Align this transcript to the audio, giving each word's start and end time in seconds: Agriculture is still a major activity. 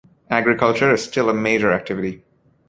Agriculture 0.31 0.91
is 0.91 1.03
still 1.03 1.29
a 1.29 1.33
major 1.35 1.71
activity. 1.71 2.23